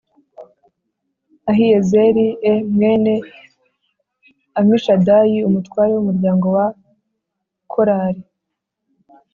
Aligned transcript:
Ahiyezeri 1.49 2.27
e 2.51 2.53
mwene 2.73 3.13
Amishadayi 4.59 5.37
umutware 5.47 5.91
w 5.95 5.99
umuryango 6.03 6.45
wa 6.57 6.67
korari 7.71 8.23